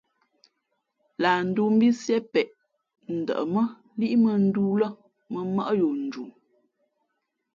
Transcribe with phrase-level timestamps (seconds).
[1.21, 2.47] Lah ndōō mbí Sié peʼ
[3.19, 3.61] ndαʼmά
[3.99, 4.87] líʼ mᾱᾱndōō lά
[5.31, 6.23] mᾱ mmάʼ yo nju.